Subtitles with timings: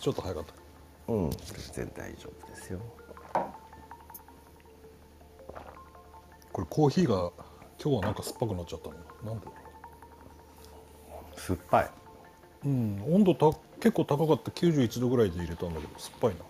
[0.00, 0.54] ちょっと早かった。
[1.12, 1.30] うん。
[1.30, 1.40] 全
[1.86, 2.80] 然大丈夫ですよ。
[6.52, 7.30] これコーヒーが
[7.82, 8.94] 今日はなんか酸っぱくなっちゃったの？
[9.34, 9.46] なんで？
[11.36, 11.90] 酸っぱい。
[12.64, 13.02] ううん。
[13.14, 14.50] 温度た結構高かった。
[14.50, 16.40] 91度ぐらいで入れたんだけど酸っぱいな。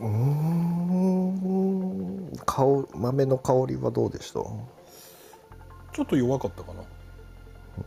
[0.00, 2.32] うーん。
[2.44, 2.64] 香
[2.94, 4.40] 豆の香りはどうでした？
[5.92, 6.82] ちょっと弱かったかな。
[6.82, 7.84] 酸っ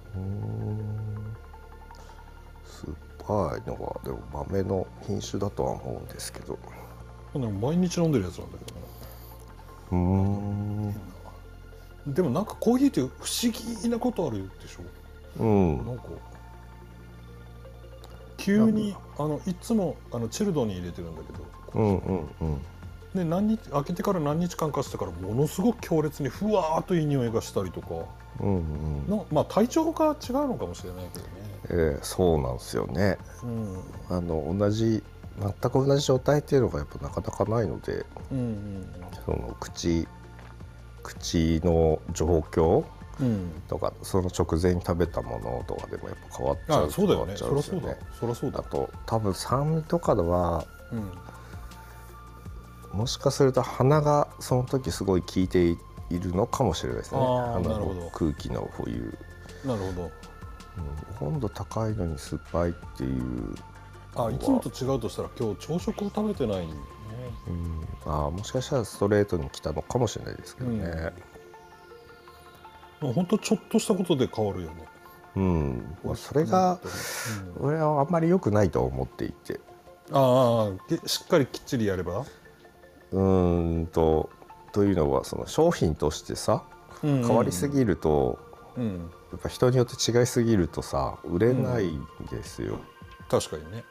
[3.30, 4.20] ぱいのはでも
[4.50, 6.58] 豆の品種だとは思うんですけど。
[7.34, 8.86] でも毎日飲んでるやつなんだけどね。
[9.92, 9.98] うー
[12.10, 12.14] ん。
[12.14, 15.44] でもなんかコーヒーって不思議なことあるでしょ？
[15.44, 15.86] うん。
[15.86, 16.04] なんか
[18.38, 21.40] 急にあのいつもあのチルドに入れてるんだけど。
[21.76, 22.62] うんうんうん。
[23.14, 27.88] で何日開けてから何日間かしてからものすごく強烈にふわーっといい匂いがしたりとか。
[28.40, 29.08] うんうん。
[29.08, 31.32] のまあ体調が違うのかもしれないけどね、
[31.66, 33.18] えーそうなんですよね。
[33.44, 33.78] うん、
[34.10, 35.04] あの同じ
[35.40, 38.86] 全く同じ状態っていうのがやっぱなかなかないのでうん
[39.26, 40.08] その口
[41.04, 42.86] 口の状況
[43.20, 43.26] うん。
[43.26, 47.36] うんとかその直前に食べたものとかでもやっぱ変わっちゃうあそうだよね。
[47.38, 47.96] そりゃそうだ。
[48.20, 48.60] そりゃそうだ。
[48.60, 51.12] あと多分酸味とかではうん。
[52.98, 55.78] もしかすると鼻がその時すごい効いてい
[56.10, 57.20] るのかもしれないですね。
[57.20, 59.16] 鼻の空気の保有、
[59.64, 60.04] なるほど。
[60.04, 60.12] うん、
[61.22, 63.56] 温度高いのに酸っぱいっていう、
[64.16, 66.76] あいつもと違うとしたら今日朝食を食べてないんね。
[67.48, 71.14] うん、あーもしかしたらストレートに来たのかもしれないですけどね。
[73.02, 74.86] もうほんとちょっとしたことで変わるよね。
[75.36, 76.80] うん、まあ、それが
[77.60, 77.68] うん。
[77.68, 79.60] 俺はあんまり良くないと思っていて。
[80.12, 82.26] ああけしっかりきっちりやれば？
[83.12, 84.30] うーんと
[84.72, 86.64] というのはその商品としてさ
[87.02, 88.40] 変変わりすぎると、
[88.76, 92.80] うんやっぱ人によって違いすぎるとさ売れないんですよ。
[93.30, 93.84] 確かにね。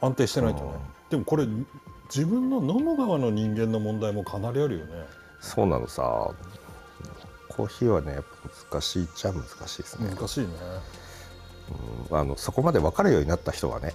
[0.00, 0.72] 安定してないとね。
[1.10, 1.46] でもこれ
[2.14, 4.92] 自分の飲む側の人間の問題もかなりあるよね。
[5.40, 6.32] そうなのさ。
[7.48, 10.48] コーヒーはねやっぱ難しいっちゃ難しいですね、難しいね。
[12.10, 12.16] うん。
[12.16, 13.94] あのそこまで分かるようになった人はね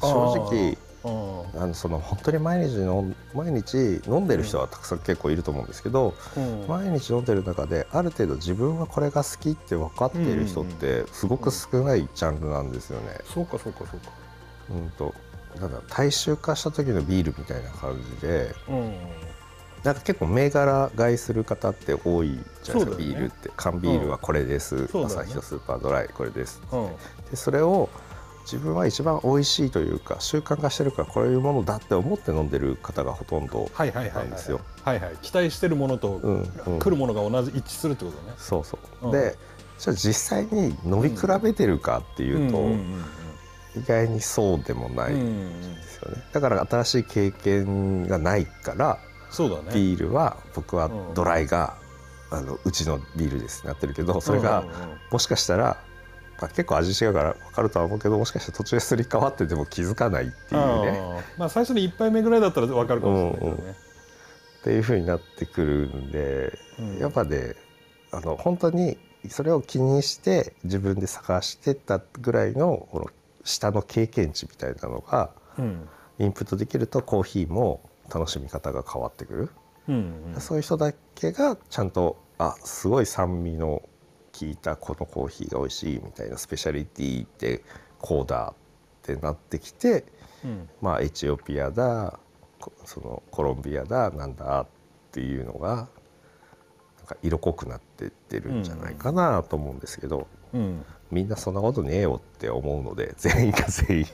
[0.00, 6.66] 正直うんあのその本当に毎日の毎日飲んでる人はたくさん結構いると思うんですけど、うん。
[6.68, 13.18] 毎日飲んでる中である程度自分はこれが好きって分かっている人ってすごく少ないジャンルなんですよね。
[13.24, 14.10] そうかそうかそうか。
[14.70, 15.14] うんと
[15.60, 18.94] なんだ大衆化した時のビールみたいな感じでうん。
[19.82, 23.04] なんか結構銘柄買いする方って多いじゃないですか、ね。
[23.04, 23.50] ビールって。
[23.56, 25.22] 缶ビールはこれです、そうだよね。
[25.22, 26.86] 朝日とスーパードライこれですうん。
[27.30, 27.88] でそれを
[28.44, 33.84] 自分は一番美味しいというか習慣化してるからこういうものだって思って飲んでる方がほとんどな
[34.22, 34.60] んですよ。
[34.84, 35.16] はいはい。
[35.22, 36.78] 期待してるものとうんうん。
[36.78, 38.34] 来るものが同じ一致するってことね。
[38.36, 39.12] そうそう、うん。
[39.12, 39.36] で
[39.78, 43.04] じゃあ実際に飲み比べてるかっていうと、んん
[43.74, 48.98] 意外にそうでもないうんうんんうんですよね、だから新しい経験がないから
[49.30, 49.62] そうだね。
[49.74, 51.76] ビールは僕はうんドライが、
[52.30, 53.60] あのうちのビールです。
[53.60, 54.98] ってなってるけどそれがうんうんうん。
[55.10, 55.78] もしかしたら、
[56.42, 61.00] まあ、結構味違うから分かるとは思うけどもしかしたら途中ですり替わってても気づかないっていうね。
[61.38, 63.76] まあ最初に一杯目ぐらいだったら分かるかもしれないけどね、
[64.60, 66.98] っていう風になってくるんで、うん。
[66.98, 67.54] やっぱね
[68.10, 68.98] あの本当に
[69.28, 73.06] それを気にして自分で探してたぐらいのこの
[73.44, 75.88] 下の経験値みたいなのがうん。
[76.18, 79.50] インプットできるとコーヒーも楽しみ方が変わってくる。
[79.88, 80.40] うんうん。
[80.40, 83.82] そういう人だけがちゃんとあすごい酸味の
[84.38, 87.62] 効いたこのコーヒーが美味しいみたいなスペシャリティって
[88.00, 88.56] こうだっ
[89.02, 90.04] てなってきて
[90.44, 90.68] うん。
[90.80, 92.18] まあエチオピアだ
[92.60, 94.66] こそのコロンビアだなんだっ
[95.10, 95.86] ていうのがなん
[97.06, 100.84] か色濃くなってってるんじゃないかなと思うんですけど、うん。
[101.10, 104.06] みんなそんなことねえよって思うので 全員が全員。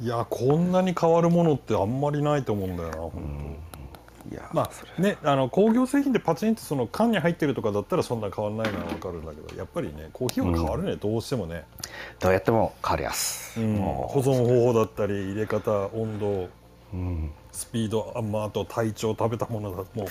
[0.00, 3.67] いやこんなに変わるものってあんまりないと思うんだよな本いや当
[4.52, 11.64] まあねあの工業製品でパチンってその缶に入ってるとかだったらそんな変わらないのは分かるんだけどやっぱりねコーヒーは変わるね、どうしてもね、
[12.20, 13.60] どうやっても変わりやす。
[13.60, 13.76] うん。
[13.76, 16.50] も保存方法だったり入れ方温度う
[16.92, 17.30] うん。
[17.52, 20.06] スピードあ,、まあ、あと体調食べたものだもう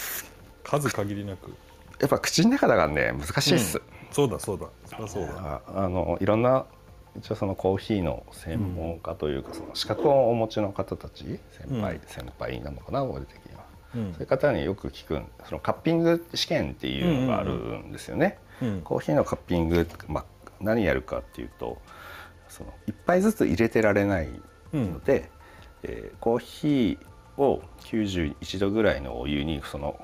[0.63, 1.53] 数限りなく。
[1.99, 3.81] やっぱ口の中だからね難しいっす。
[4.11, 4.67] そうだそうだ。
[4.85, 5.61] そりゃそうだ。
[5.67, 6.65] ああのいろんな
[7.17, 12.01] 一応そのコーヒーの専門家というか、その資格をお持ちの方たち先輩、うん。
[12.05, 13.37] 先輩なのかな俺的
[14.13, 20.25] そういう方によく聞くそのカッピング試験っていうのがあるんですよね、うんコーヒーのカッピング、まあ、
[20.59, 21.77] 何やるかっていうと
[22.49, 24.29] その1杯ずつ入れてられない
[24.73, 25.29] ので、
[25.83, 29.99] えーコーヒーを91度ぐらいのお湯にその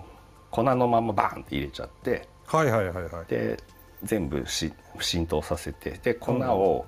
[0.51, 3.25] 粉のままバーンって入れちゃってはいはいはいはい。
[3.27, 3.57] で
[4.03, 6.85] 全部し浸透させてで粉を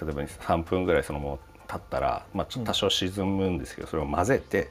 [0.00, 4.70] 例えば3分ぐらいそのまま経ったら、まあ、多少沈むんですけど、それを混ぜてうん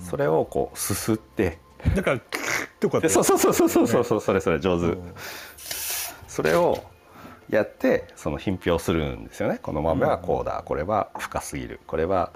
[0.00, 1.58] それをこうすすって。
[1.94, 3.08] だからクーッとかって。
[3.08, 5.14] でそうそうそうそうそうそうそうそれそれ上手、うん。
[6.28, 6.82] それを
[7.50, 9.58] やってその品評するんですよね。
[9.62, 11.80] この豆はこうだ、これは深すぎる。
[11.86, 12.32] これは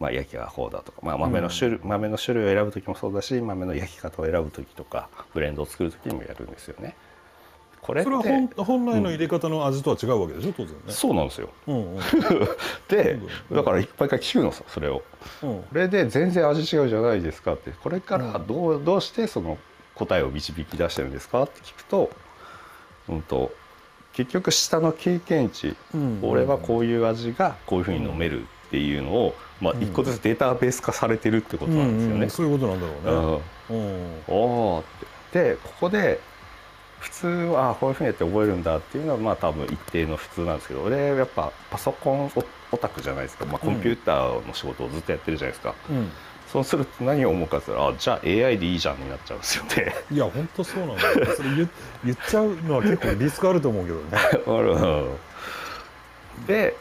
[0.00, 6.96] まあ焼きがこうだとか、まあ、豆の種類、豆の種類を選ぶ時もそうだし豆の焼き方を選ぶ時とかブレンドを作る時にもやるんですよね。
[7.84, 10.54] これそれは本本来の入れ方の味とは違うわけでしょ？
[10.56, 10.80] 当然ね。
[10.88, 11.50] そうなんですよ。
[11.66, 12.00] うんうん。
[12.88, 13.18] で
[13.50, 15.02] うんだからいっぱい聞くのさそれを。
[15.42, 15.58] うん。
[15.58, 17.72] これで全然味違うじゃないですかって。
[17.72, 19.58] これからどうどうしてその
[19.96, 22.10] 答えを導き出してるんですかって聞くと,、
[23.10, 23.52] うん、と
[24.14, 26.20] 結局下の経験値、うん。
[26.22, 29.82] 俺はこういう味がこういうふうに飲めるっていうのを、まあ、うん。
[29.82, 32.18] 一個ずつデータベース化されてるってことうなんですよね。
[32.20, 32.30] んうん。
[32.30, 33.42] そういうことなんだろうね。
[33.68, 33.76] うん。
[33.76, 34.22] うん。
[34.28, 34.84] おーっ
[35.32, 35.34] て。
[35.34, 36.20] でここで
[37.04, 46.10] 普通はあこういうふうにやって覚えるんだっていうのはまあ多分一定の普通なんですけど俺やっぱパソコンオオタクじゃないですか、まあ、コンピューターの仕事をずっとやってるじゃないですか、うん。
[46.48, 49.94] そうすると何を思うかって言ったらあじゃあ AI でいいじゃんになっちゃうんですよね。
[50.10, 51.26] いや本当そうなんだよ。
[51.36, 51.70] それ言
[52.04, 54.18] 言っちゃうのは結構リスクあると思うけどね。
[56.38, 56.74] うんで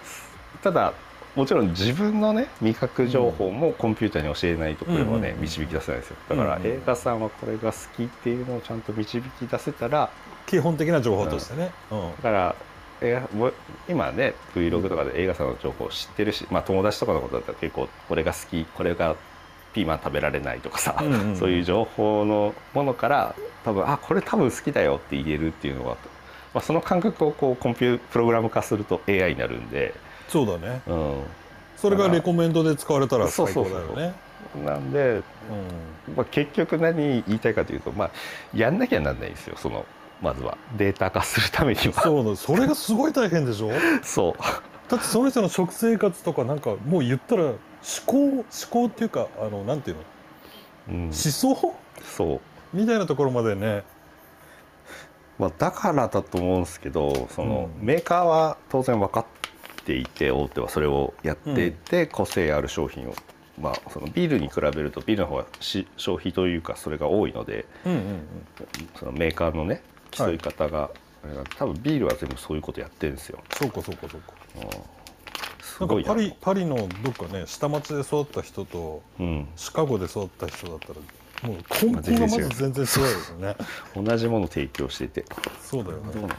[0.64, 0.94] ただ
[1.35, 6.18] もちろん自分のね味覚情報もコンピューターに教えないとこれはね、うん導き出せないんですよ。
[6.30, 10.12] だから映画さんはこれが好きっていうのをちゃんと導き出せたら
[10.45, 11.71] 基本的な情報としてね。
[11.91, 12.12] うん。
[12.18, 12.56] だから
[13.01, 13.53] 映画もう
[13.89, 19.15] 今ね Vlog とかで映画さんの情報を知ってるし、まあ、友達とかのことだったら結構これが好きこれが
[19.74, 23.35] ピーマン食べられないとかさ、うんうんそういう情報のものから
[23.65, 25.97] 多分あこれ多分好きだよって言えるっていうのは、
[26.53, 29.95] まあ、その感覚をこうコンピュープログラム化すると AI になるんで、
[30.33, 30.81] そうだね。
[30.88, 31.21] うん、
[31.77, 34.15] それがレコメンドで使われたらそう最そうそう高だよね
[34.65, 36.15] なんで、うん。
[36.15, 38.12] まあ、結局何言いたいかというと、まあ、
[38.53, 39.85] やんなきゃなんないんですよその
[40.21, 40.57] まずは。
[40.77, 42.01] データ化するためには。
[42.01, 42.35] そうだ。
[42.35, 43.69] それがすごい大変でしょ？
[44.01, 44.41] そう。
[44.89, 47.57] だってその人の食生活とかなんかもう言ったら思
[48.06, 50.03] 考思考っていうかあのなんていうの？
[50.89, 51.03] うん。
[51.06, 51.75] 思想？
[52.03, 52.39] そう。
[52.74, 53.83] みたいなところまでね。
[55.39, 57.85] まあ、だからだと思うんですけどその、うん。
[57.85, 59.25] メーカーは当然分かっ
[59.85, 63.15] ていて大手はそれをやっていて、個性ある商品を、
[63.59, 68.27] まあ、そのビールに比べるとビールの方がし消費というかそれが多いのでうんうんうん。
[68.95, 69.81] そのメーカーのね
[70.12, 70.91] 競い方が、
[71.57, 73.39] 多分ビールは全部そういうことやってるんですよ。
[73.51, 74.33] そうかそうかそうか。
[74.57, 74.69] うん。
[75.62, 80.95] すごいパリパリのどっかね下町で育った人とうん、シカゴで育った人だったら
[81.50, 83.56] もう根本がまず全然違うですよね。
[83.95, 85.25] 同じものを提供していて。
[85.62, 86.13] そうだよね。
[86.13, 86.35] どうなの？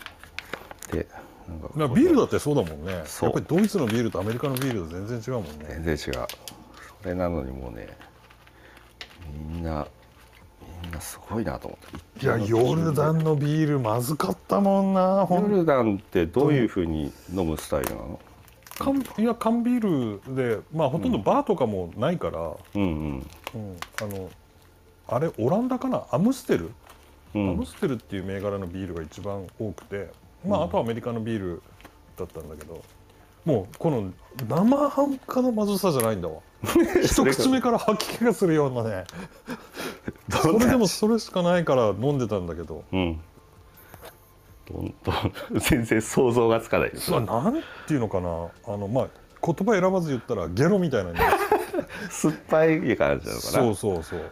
[0.92, 1.06] で
[1.48, 1.70] なんか。
[1.74, 2.92] まあビールだってそうだもんね。
[2.92, 5.66] やっぱりドイツのビールとアメリカのビールと全然違うもんね。
[5.68, 6.26] 全然違う。
[7.02, 7.88] それなのにもうね
[9.50, 9.86] みんな
[10.82, 12.24] みんなすごいなと思って。
[12.24, 18.20] いやヨルダンのビールまずかったもんなヨルダンってどういうふうに飲むスタイルなの？
[18.78, 22.38] 缶いや缶ビールでまあほとんどバーとかもないから、
[22.74, 23.26] うんうん。
[23.54, 24.30] うんあの
[25.06, 26.06] あれオランダかな？
[26.10, 26.70] アムステル、
[27.34, 27.50] うん。
[27.50, 30.10] アムステルっていう銘柄のビールが一番多くて
[30.46, 31.62] まああとはアメリカのビール
[32.16, 32.82] だったんだけど
[33.44, 34.12] もうこの
[34.48, 36.40] 生半可なまずさじゃないんだわ。
[37.04, 39.04] 一口目から吐き気がするようなね。
[40.30, 42.84] それでもそれしかないから飲んでたんだけど。
[42.90, 43.20] うん。
[44.66, 48.48] どんどん全然想像がつかないですまあなんていうのかな。
[48.66, 49.08] あのまあ
[49.44, 51.12] 言葉選ばず言ったらゲロみたいな
[52.08, 53.52] 酸っぱい感じなのかな。
[53.52, 54.22] そうそうそう。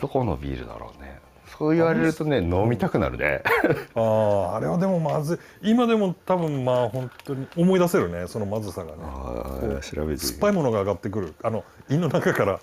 [0.00, 1.23] どこのビールだろうね
[1.58, 3.42] そう言われるとね飲みたくなるね。
[3.94, 5.70] あああれはでもまずい。
[5.70, 8.92] 今でも多分まあ本当に思い出せるねそのまずさがね。
[9.02, 11.34] ああ調べて酸っぱいものが上がってくる。
[11.42, 12.60] あの胃の中から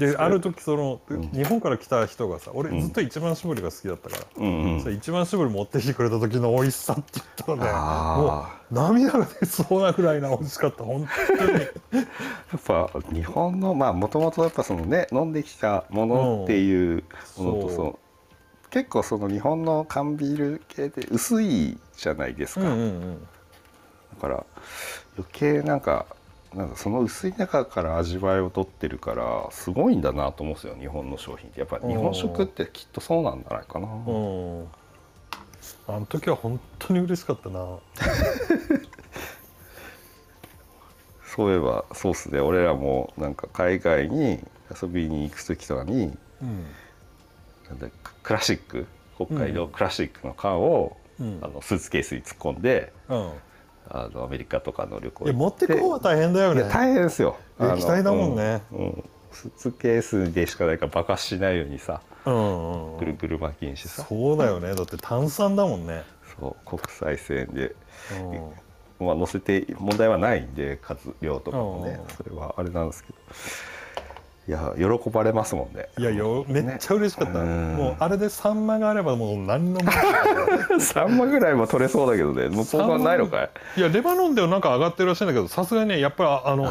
[0.00, 1.00] である時その、
[1.34, 11.06] 日本から来た人がさ俺ずっと一番搾りが好きだったから、うん一番搾り持ってきてくれた時の美味しさって言ったらねもあう涙が出そうなぐらいな美味しかった本
[11.38, 11.52] 当に。
[11.60, 11.66] や
[12.56, 17.04] っぱ日本のまあもともとやっぱそのね飲んできたものっていう
[17.36, 17.98] ものとそう。
[18.70, 23.28] 結構その日本の缶ビール系って薄いじゃないですか、うんうんうん。
[24.14, 24.46] だから
[25.18, 26.06] 余計なんか
[26.54, 31.60] なんかその薄い中から味わいを取ってるからすごいんだなと思うんですよ日本の商品って。
[31.60, 34.66] やっぱ日本食ってきっとそうなんじゃないかな、うん。
[35.86, 37.60] あの時は本当に嬉しかったな。
[41.24, 42.40] そういえばそうっすね。
[42.40, 44.44] 俺らもなんか海外に
[44.82, 46.66] 遊びに行く時とかにうん。
[47.68, 47.86] なんだ
[48.24, 48.88] クラシック？
[49.14, 51.38] 北海道クラシックの缶を、うん。
[51.42, 53.32] あのスーツケースに突っ込んでうん
[53.90, 56.62] あのアメリカとかの旅行いや持ってこうは大変だよね。
[56.70, 57.36] 大変ですよ。
[57.60, 58.62] 液体だもんね。
[58.72, 59.04] うんうん。
[59.32, 62.00] スーツケースでしかないから爆発しないようにさ。
[62.24, 64.06] うんぐるぐる巻きにしてさ。
[64.08, 64.74] そうだよね。
[64.74, 66.02] だって炭酸だもんね、
[66.38, 67.74] そう国際線で。
[69.00, 69.06] うん。
[69.06, 72.00] まあ、載せて問題はないんで数量とかもね。
[72.00, 72.16] うん。
[72.16, 73.18] それはあれなんですけど
[74.50, 75.86] いや喜ばれますもんね。
[75.96, 77.76] いやよめっちゃ嬉しかった、うん。
[77.76, 79.94] もうあれでサンマがあればもう何のもない。
[80.74, 82.48] 3万ぐらいも取れそうだけどね。
[82.48, 83.44] 向こうはないのか
[83.76, 83.80] い？
[83.80, 86.64] いやレバノンではなんか上がってるらしいんだけどさすがにねやっぱりあの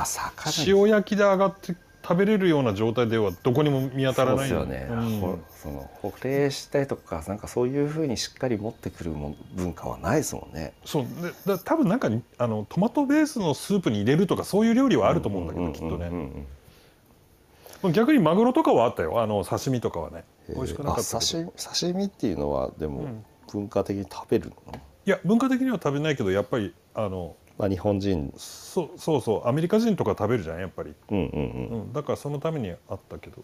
[0.68, 4.50] 塩焼きで上がって食べれるような状態ではどこにも見当たらない。
[4.50, 5.20] そうですよね、うん。
[5.22, 10.74] ほその保冷したりとかなんかそういうふうにしっかり持ってくるもん文化はないですもんね。
[10.84, 11.04] そう。
[11.46, 12.10] でだ多分なんか
[12.40, 16.48] あのトマトベースのスープに入れるとかそういう料理はあると思うんだけど、きっとうんうんねうん
[17.94, 19.22] 逆にマグロとかはあったよ。
[19.22, 20.26] あの刺身とかはね。
[20.50, 21.44] うん美味しくなかったあけど。
[21.44, 23.26] 刺身刺身っていうのはでもうん。
[23.52, 24.56] 文化的に食べるの、
[25.08, 28.34] いや文化的には食べないけどやっぱりあのまあ、日本人。
[28.38, 29.48] そそうそう。
[29.48, 31.82] アメリカ人とか食べるじゃんやっぱり、うんうんうん。
[31.82, 33.42] うん、だからそのためにあったけど。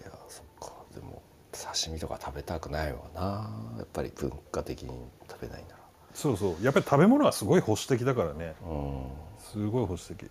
[0.00, 0.72] いやそっか。
[0.94, 1.22] でも
[1.52, 3.50] 刺身とか食べたくないわな。
[3.76, 4.88] やっぱり文化的に
[5.30, 5.76] 食べないな
[6.14, 6.64] そうそう。
[6.64, 8.54] やっぱり食べ物はすごい保守的だからね。
[8.62, 9.02] らうん。
[9.38, 10.30] すごい保守的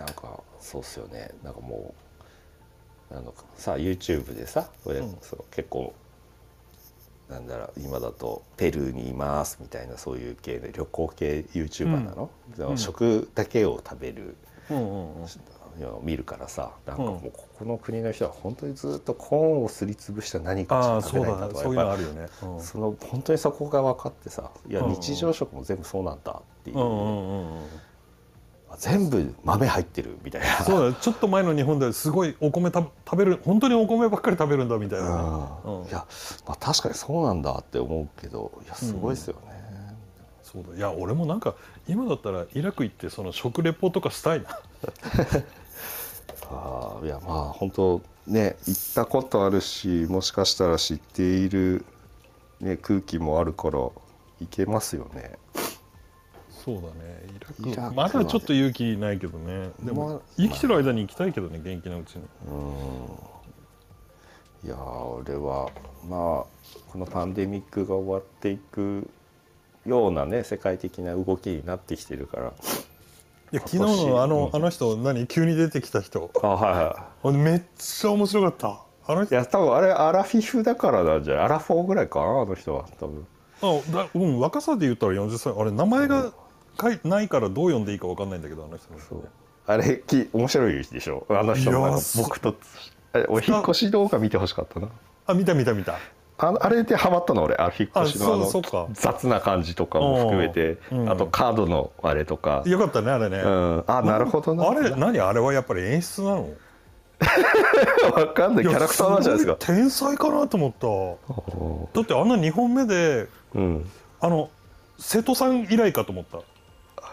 [0.00, 1.30] なんかそうっすよね。
[1.44, 1.94] なんかも
[3.10, 5.16] うあのさ YouTube でさうん。
[5.50, 5.92] 結構
[7.28, 12.78] なんだろう今だとペルーにいますみたいなそういう系で旅行系 YouTuber なの,、うん。
[12.78, 14.36] 食だけを食べる
[14.70, 15.28] うんうんうん。
[16.02, 17.08] 見るからさなんかうん。
[17.08, 22.62] もうここの国の人は本当にずっとコーンをすりつぶした何かしか食べないんだとかやっぱのあるよね、うん。
[22.62, 24.94] その本当にそこが分かってさいやうんうん。
[24.94, 27.58] 日常食も全部そうなんだっていう、うんうんうんうん。
[27.58, 27.60] あ
[28.78, 30.64] 全部豆入ってるみたいな。
[30.64, 35.08] そうだちょっと前の日本ですごいお米た食べる本当にお米ばっかり食べるんだみたいな。
[35.08, 35.12] ね、
[35.64, 35.80] うん。
[35.82, 35.88] うん。
[35.88, 36.06] いや、
[36.46, 39.96] まあ、確かにそうなんだって思うけどいやすごいですよね、
[40.42, 40.76] そうだ。
[40.76, 41.54] いや俺もなんか
[41.88, 44.48] 今だったらイラク行ってその食レポとかしたいな。
[46.52, 51.84] ああいやまあ本当ね行ったことあるしもしかしたら知っている、
[52.60, 53.92] ね、空気もあるから行
[54.50, 55.38] けますよね
[56.64, 56.90] そうだね。
[57.72, 57.94] イラク。
[57.94, 59.70] まだちょっと勇気ないけどね。
[59.82, 62.22] でも、まあ生きてる間に行きたいけどね元気なうちに。
[64.62, 65.70] いやー俺は
[66.06, 66.46] まあ
[66.92, 69.08] このパンデミックが終わっていく
[69.86, 72.52] ようなね世界的な動きになってきてるから。
[73.52, 75.26] いや昨日のあの,、あの人何？
[75.26, 76.30] 急に出てきた人。
[76.42, 78.82] あはいはあめっちゃ面白かった。
[79.12, 81.44] あのいい人や多分あれアラフィフだからなんじゃない？
[81.46, 83.26] アラフォーぐらいかなあの人は多分。
[83.62, 85.54] あだ、うん、若さで言ったら40歳。
[85.56, 86.32] あれ名前が
[86.76, 89.00] かいないからどう呼んでいいか分かんないんだけどあの人の。
[89.00, 89.28] そう。
[89.66, 91.26] あれき面白いでしょ？
[91.28, 92.54] あの人の僕と
[93.28, 94.88] お引っ越し動画見てほしかったな。
[95.26, 95.96] あ見た見た見た。
[96.38, 97.54] あのあれでハマったの俺。
[97.56, 98.50] あ引っ越しの
[98.92, 104.68] 雑な感じとかも含めて、うんあとカードのあれとか、よかったねあれね、うん、あなるほどな。
[104.68, 105.20] あれ何？
[105.20, 106.48] あれはやっぱり演出なの？
[108.16, 108.64] わかんない。
[108.64, 109.56] キャラクターなんじゃないですか？
[109.60, 110.86] 天才かなと思った。
[110.88, 113.90] おだってあんな2本目でーうん。
[114.20, 114.48] あの
[114.98, 116.38] 瀬戸さん以来かと思った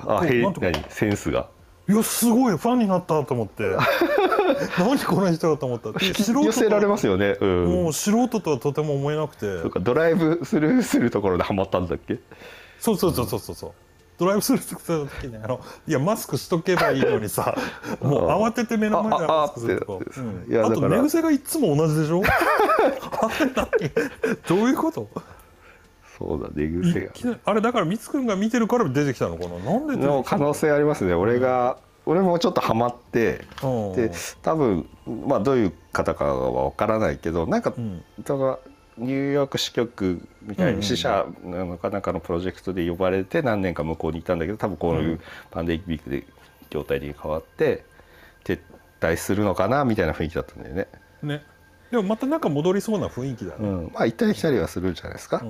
[0.06, 1.48] あへ何センスが。
[1.89, 3.63] いやすごいファンになったと思って。
[4.77, 5.89] 何この人だと思った。
[6.06, 7.38] 引き寄せられますよね。
[7.39, 7.66] うん。
[7.66, 9.62] もう素人とはとても思えなくて。
[9.62, 12.20] そうかドライブスルーするところでハマったんだっけ？
[12.80, 13.72] そうそうそうそうそうそう。
[14.20, 17.56] ドライブスルーする時にあのいやマスクしとけばいいのにさ
[18.01, 20.01] もう慌てて目の前でマスクすると
[20.63, 22.24] ああと寝癖がいつも同じでしょ？
[24.50, 25.08] どういうこと？
[26.17, 29.59] そうだ寝い癖があれだからみつくんが見てるから出てきたのかな？
[29.59, 30.24] なんでの？
[30.24, 31.13] 可能性ありますね。
[31.13, 33.95] 俺が、俺もちょっとハマってうん。
[33.95, 34.89] で多分
[35.27, 38.03] まあどういう方かは分からないけどなんか、うん。
[38.97, 40.79] ニューヨーク支局みたいうんうんうん。
[40.79, 45.19] に支社のかなんかのプロジェクトで呼ばれて何年か向こうにいたんだけど多分こういう
[45.51, 46.24] パンデミックで
[46.71, 47.86] 業態に変わって
[48.43, 48.59] 撤
[49.00, 50.88] 退するのかなみたいな雰囲気だったんだよね。
[51.21, 51.43] ね
[51.91, 55.41] でもまたなんか戻りそうな雰囲気だね、うん、まあ行ったり来たりはするんじゃないですか。
[55.44, 55.46] う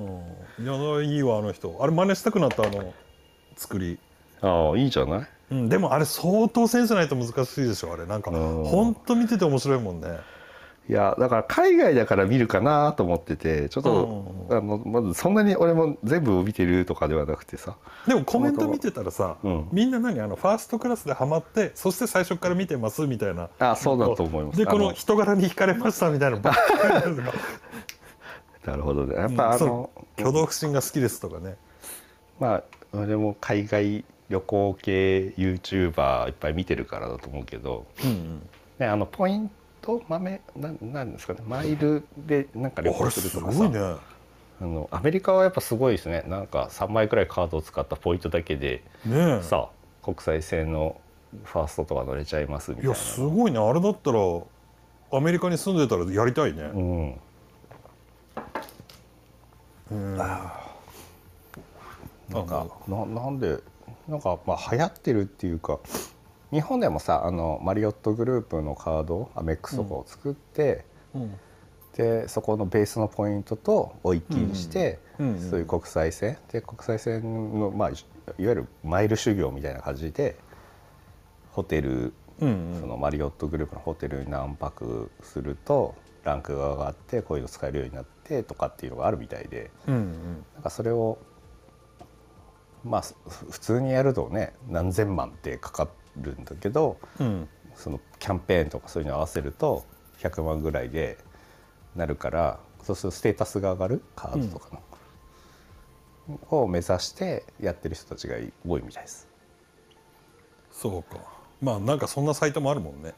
[0.62, 1.76] ん、いやいいわあの人。
[1.80, 2.94] あれ真似したくなったあの
[3.56, 3.98] 作り、
[4.40, 5.28] ああいいじゃない。
[5.50, 8.06] うん、でもあれ相当センスないと難しいでしょあれ。
[8.06, 8.64] なんかうん。
[8.64, 10.08] ほんと見てて面白いもんね
[10.88, 14.56] いやだから海外だから見るかなと思っててちょっと、うん。
[14.56, 17.76] あのまずそんなに俺も全部を見てるとかではなくてさ。
[18.06, 19.68] でもコメント見てたらさ、うん。
[19.70, 23.50] みんな何あのファーストクラスでハマってそして最初から見てますみたいな。
[23.58, 24.58] あそうだと思います。
[24.58, 26.60] でこあのの人柄に惹かれましたみたいなのばっか
[27.06, 27.16] り。
[28.64, 29.14] なるほどね。
[29.14, 29.66] やっぱあう。
[29.66, 31.56] ん挙動不審が好きですとかね。
[32.40, 32.62] まあ
[32.94, 38.42] 俺も海外旅行系 YouTuber いっぱい見てるからだと思うけど、うん
[38.78, 39.50] ね、あのポイン
[39.88, 43.58] ト豆なんなんですかねマイルでなんか旅行すするとかさ。
[43.58, 43.78] ごいね。
[44.60, 46.24] あのアメリカはやっぱすごいですね。
[46.26, 49.42] なんか3枚くらいカードを使ったポイントだけでねえ。
[49.42, 49.70] さ
[50.02, 51.00] 国際線の
[51.44, 53.58] ファーストとか乗れちゃいますみたいないやすごいね。
[53.58, 54.18] あれだったら
[55.10, 56.62] アメリカに住んでたらやりたいね。
[56.62, 57.20] うん。
[59.90, 60.16] うん
[62.28, 63.58] なんかあななんで
[64.06, 65.78] なんかまあ流行ってるっていうか
[66.50, 71.38] 日本でもさあのマリオットグループのカードアメックスとかを作って、うん。
[71.96, 75.50] でそこのベースのポイントとを一気にして、うんうん。
[75.50, 76.38] そういう国際線。
[76.50, 80.36] で国際線の、まあ、いいわゆるマイル修行みたいな感じで
[81.50, 82.80] ホテルうんうん。
[82.80, 90.44] そのマリオットグループのホテルに何泊するとランクが上がってこういうの使えるようになってとかっていうのがあるみたいでうんうん。
[90.54, 91.18] なんかそれを
[92.84, 95.88] まあふ普通にやるとね何千万ってかか
[96.22, 97.48] るんだけどうん。
[97.78, 99.84] そのキャンペーンとかそういうの合わせると
[100.18, 101.16] 100万ぐらいで
[101.94, 104.80] なるからそうするとステータスが上がるカードとか
[106.28, 108.34] の、を目指してやってる人たちが
[108.66, 109.28] 多いみたいです。
[110.72, 111.20] そうか。
[111.60, 113.14] まあなんかそんなサイトもあるもんね。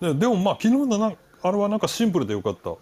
[0.00, 2.74] うん、ででもまあ昨日のなあれはなんかシンプルでよかった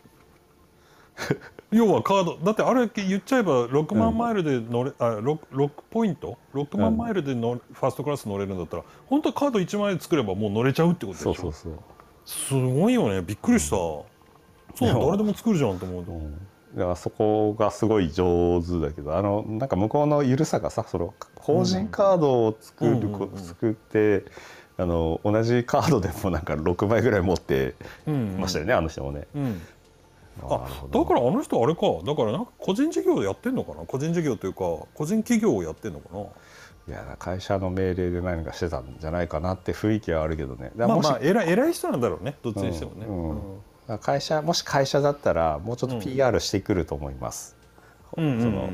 [1.71, 11.35] 要はカードだってあれ言っちゃえば6万マイルで乗れ、あ 6, 6ポイント？6万マイルで乗るファーストクラス乗れるんだったら本当はカード1枚作ればもう乗れちゃうってことでしょ？
[11.35, 11.79] そうそうそう。
[12.25, 13.23] すごいよね。
[13.23, 14.07] びっくりした、そ
[14.83, 16.13] うでも誰でも作るじゃんと思うと、
[16.75, 24.25] だからそこがすごい上手だけどあのなんか向こうの緩さがさその法人カードを作るこ、うん作って
[24.79, 27.75] あの同じカードでもなんか6枚ぐらい持って
[28.07, 29.27] うんましたよね、あの人もね。
[30.41, 31.81] うんああだからあの人あれか。
[32.05, 33.85] だからなんか個人事業でやってんのかな？
[33.85, 34.61] 個人事業というか
[34.95, 36.21] 個人企業をやってんのかな？
[36.89, 40.73] いや会社の命令で何かしてたんじゃないかなって雰囲気はあるけどね。
[40.75, 42.37] まあまあ偉い偉い人なんだろうね。
[42.43, 43.61] どっちにしてもね、うんうん。
[43.89, 43.99] うん。
[43.99, 47.57] 会社もし会社だったらもうちょっと PR してくると思います。
[48.17, 48.71] うんその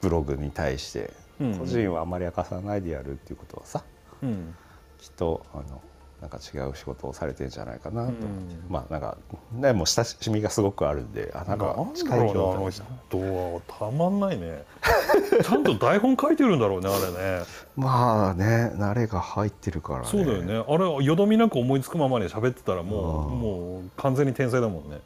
[0.00, 1.58] ブログに対して、うん。
[1.58, 3.82] 個人はあまり明かさないでやるっていうことはさ。
[4.22, 4.54] うん。
[4.98, 5.82] きっとあの
[6.20, 8.64] なんか違う仕事をされてるんじゃないかなと思って、うん。
[8.68, 9.16] まあなんか
[9.52, 12.40] ねもう親しみがすごくあるんであなんか近いな人。
[12.40, 14.64] はたまんないね。
[15.42, 17.44] ちゃんと台本書いてるんだろうねあれね。
[17.74, 20.06] まあね慣れが入ってるからね。
[20.06, 20.62] そうだよね。
[20.68, 23.40] あれよどみなく思いつくままに喋ってたらもううん。
[23.40, 25.00] もう完全に天才だもんね。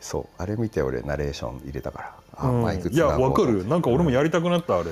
[0.00, 0.26] そう。
[0.36, 2.14] あれ見て俺ナレーション入れたから。
[2.36, 2.62] あ、うん。
[2.62, 3.66] マイクいやわかる。
[3.66, 4.90] なんか俺もやりたくなったあれ。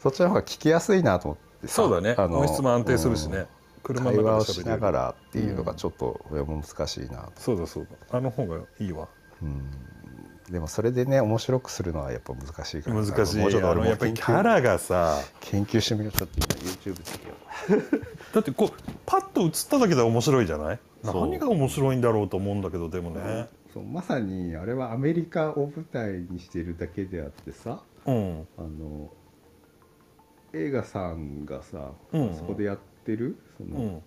[0.00, 1.74] そっちの方が聞きやすいなと思ってさ。
[1.74, 2.14] そうだね。
[2.16, 3.38] 音質も安定するしね。
[3.38, 3.46] うん
[3.82, 8.16] 車会話をの中で喋れるしながらっていうのがちょっと俺も難しいなと、そうだそうだ。
[8.16, 9.08] あの方がいいわ。
[9.42, 9.70] うん。
[10.50, 12.96] でもそれでね面白くするのはやっぱ難しいから。
[13.04, 13.38] 難しい。
[13.38, 17.00] もうちょっと俺もやっぱりキャラがさ研究してみようちょっと今 YouTube
[18.34, 18.70] だってこう
[19.06, 20.78] パッと映っただけで面白いじゃない？
[21.04, 28.46] 何が面白いんだろうと思うんだけどでもうねそうまさにあれはアメリカを舞台にしてるだけであってさうん。
[28.58, 29.12] あの
[30.52, 32.26] 映画さんがさ、うん。
[32.28, 34.02] うんそこでやってるその、うん。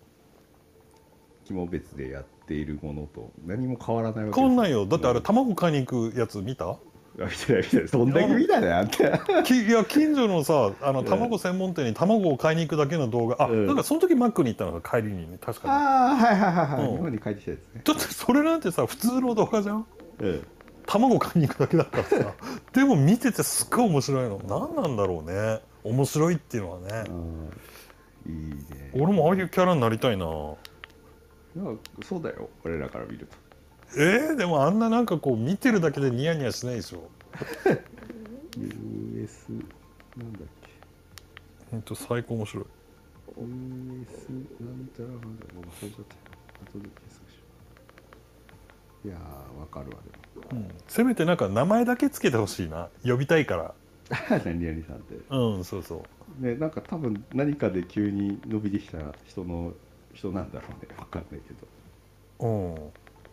[1.46, 4.86] 肝別でやっているものと何も変わらないわけ変わんないよ。
[4.86, 5.24] だってあれうん。
[5.24, 6.70] 卵買いに行くやつ見た？
[6.70, 6.78] あ
[7.26, 7.88] 見てない見てない。
[7.88, 9.44] どんだけ見たねあんた。
[9.44, 11.06] きいや近所のさあのうん。
[11.06, 13.44] 卵専門店に卵を買いに行くだけの動画。
[13.44, 13.68] あ、うん。
[13.68, 15.74] なんかその時マックに行ったのが帰りにね確かに。
[15.74, 16.96] ああはいはいはいはい、うん。
[16.96, 19.86] 日本に帰ってきたやつね、だってそれなんてさ普通の動画じゃん。
[20.20, 20.48] うん。
[20.86, 22.34] 卵買いに行くだけだからさ。
[22.74, 24.42] でも見ててすっごい面白いの。
[24.48, 25.60] 何なんだろうね。
[25.84, 27.04] 面白いっていうのはね。
[27.10, 27.50] うん
[28.26, 28.92] いいね。
[28.94, 30.26] 俺もああいうキャラになりたいな。
[31.56, 32.50] なんかそうだよ。
[32.64, 33.36] 俺らから見ると。
[33.96, 37.10] えー、でもあんななんかこう見てるだけでニヤニヤしないでしょ。
[38.58, 39.50] US
[40.18, 40.70] なんだっけ？
[41.72, 42.66] ほんと最高面白い。
[43.36, 44.06] OS なん
[44.96, 45.64] ちゃらなんだもう。
[45.66, 46.16] 忘れちゃった
[46.72, 47.42] 後で検索しよ
[49.06, 49.08] う。
[49.08, 49.98] いやーわかるわ
[50.52, 50.68] うん。
[50.88, 52.90] せめてなんか名前だけつけてほしいな。
[53.04, 53.74] 呼びたいから。
[54.40, 55.16] で も何々さんって。
[55.30, 56.04] うんそうそう
[56.40, 59.74] ねなんか多分何かで急に伸びてきた人の
[60.14, 60.96] 人なんだろうね。
[60.98, 62.48] わかんないけど。
[62.48, 62.76] うん。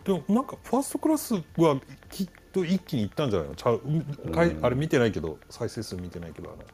[0.05, 3.55] でもなんかファーストクラスはきっと一気にいったんじゃないの？
[3.55, 3.81] ちゃう？
[3.85, 4.65] うん。
[4.65, 6.51] あれ見てないけど再生数見てないけど。
[6.51, 6.67] あれ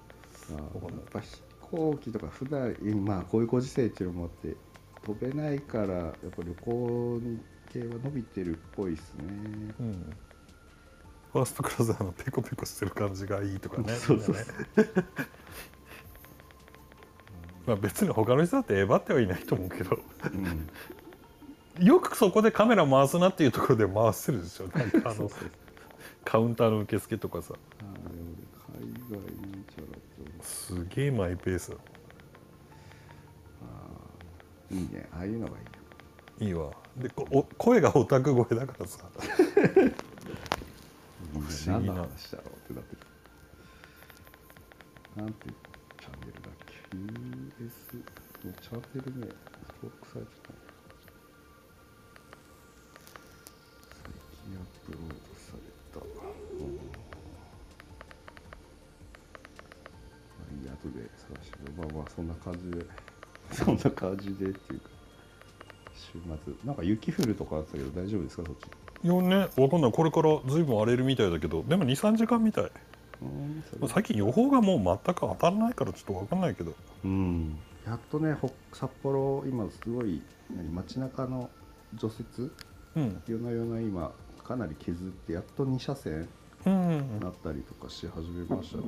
[0.56, 4.56] あやっぱ飛行機とか普段まあこういうご時世っていうのもあって
[5.04, 7.40] 飛べないからやっぱ旅行に
[7.72, 9.24] 系は伸びてるっぽいですね。
[9.80, 10.14] うん。
[11.32, 13.92] ファーストクラスあのペコペコしてる感じがいいとかね。
[13.94, 14.94] そうそうそう
[17.66, 19.98] まあ別に他の人だってえばってはいないと思うけど。
[20.32, 21.84] うん。
[21.84, 24.68] よくそこでカメラ回すなっていうところで回してるでしょ。
[24.68, 25.30] なんかあの
[26.24, 27.54] カウンターの受付とかさ。
[30.42, 31.72] すげえマイペース
[34.70, 35.08] いいね。
[35.12, 35.52] ああいうのが
[36.40, 36.48] いいよ。
[36.48, 36.70] いいわ。
[36.96, 39.04] でこお声がオタク声だからさ。
[41.32, 41.38] 不
[41.70, 43.00] 思議な話だろうってなってる。
[45.16, 45.65] なんてチャンネ
[46.96, 47.96] US
[48.46, 49.34] のチャンネルね。
[49.82, 50.48] 登録されてた
[53.92, 54.12] 最
[54.44, 55.60] 近アップロードされ
[55.92, 56.80] た、うん。
[61.78, 62.86] あまあそんな感じで。
[63.52, 64.88] そんな感じでっていうか。
[65.94, 66.12] 週
[66.44, 66.54] 末。
[66.64, 68.66] なんか雪降るとかあったけど大丈夫ですかそっち？
[69.04, 69.92] いやねわかんない。
[69.92, 71.62] これからずいぶん荒れるみたいだけど。
[71.62, 72.70] でも23時間みたい。
[73.22, 76.74] うん最近予報がもう全く当たらないからちょっとわかんないけど。
[77.04, 77.58] うん。
[77.86, 80.22] やっとねほ札幌今すごい
[80.54, 81.48] 何街中の
[81.94, 82.50] 除雪？
[82.96, 83.22] うん。
[83.26, 84.12] 夜な夜な今
[84.44, 86.28] かなり削ってやっと2車線
[86.66, 87.20] うん。
[87.20, 88.84] なったりとかし始めましたね。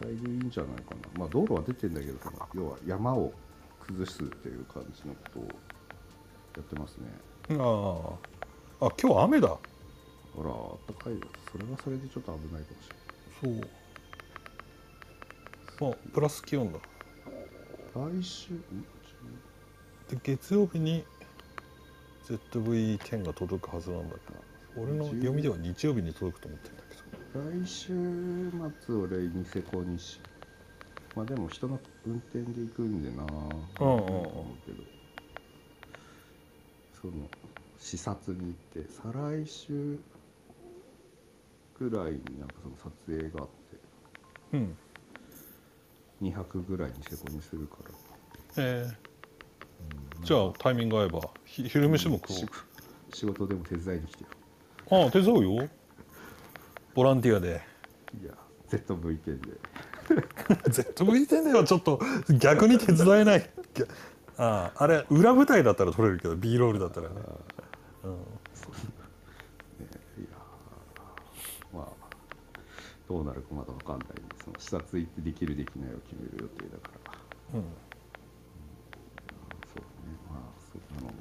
[0.00, 1.20] だいぶいいんじゃないかな。
[1.20, 2.18] まあ道路は出てんだけど
[2.54, 3.32] 要は山を
[3.86, 5.48] 崩すっていう感じのことをや
[6.60, 7.06] ってますね。
[7.50, 7.54] あ
[8.80, 9.56] ああ今日雨だ
[10.36, 11.20] あらあったかいよ。
[11.50, 13.66] それはそれでちょっと危ないかもしれ
[15.78, 15.92] そう。
[15.92, 16.78] あプラス気温だ。
[17.94, 18.54] ない来週？
[18.54, 18.60] ん
[20.08, 21.04] で月曜日に
[22.26, 24.32] ZV-10 が届くはずなんだけ
[24.78, 26.94] ど俺の読みでは日曜日に届くと思ってるんだけ
[27.38, 27.64] ど。
[27.64, 28.50] 来週
[28.86, 30.20] 末俺ニセコにし。
[31.14, 34.04] まあでも人の運転で行くんでなうんうんうん。
[34.06, 34.82] 思うけど。
[37.00, 37.12] その
[37.78, 39.98] 視察に行って再来週
[41.78, 43.52] ぐらいになんかその撮影があって。
[44.52, 44.76] うん。
[46.22, 47.90] 2泊ぐらいニセコにするから。
[48.56, 48.90] え。
[50.22, 52.46] ー、じゃあタイミング合えばひ昼飯も食し
[53.12, 54.30] 仕事でも手伝いに来てよ。
[54.86, 55.68] おうああ手伝うよ。
[56.94, 57.60] ボランティアで。
[58.20, 58.32] いや
[58.70, 59.58] ZV-10 で。
[60.70, 62.00] ZV-10 ではちょっと
[62.38, 63.50] 逆に手伝えない。
[64.36, 71.86] あああれ裏舞台だったら撮れるけど B ロールだったらねいやーまあ
[73.08, 74.08] どうなるかまだわかんない。
[74.08, 76.90] んでその視察行ってできるできないを決める予定だか
[77.52, 77.58] ら。
[77.58, 77.64] うん。
[79.74, 80.16] そうね。
[80.30, 80.40] まあ
[80.72, 81.14] そんなのも